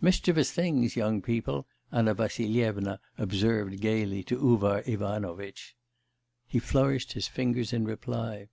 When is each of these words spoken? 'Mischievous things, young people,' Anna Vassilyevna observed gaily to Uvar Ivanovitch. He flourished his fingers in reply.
'Mischievous 0.00 0.52
things, 0.52 0.94
young 0.94 1.20
people,' 1.20 1.66
Anna 1.90 2.14
Vassilyevna 2.14 3.00
observed 3.18 3.80
gaily 3.80 4.22
to 4.22 4.38
Uvar 4.38 4.84
Ivanovitch. 4.86 5.74
He 6.46 6.60
flourished 6.60 7.14
his 7.14 7.26
fingers 7.26 7.72
in 7.72 7.84
reply. 7.84 8.50